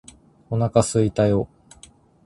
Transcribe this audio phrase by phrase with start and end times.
[0.49, 1.51] お腹すいたよ！！！！！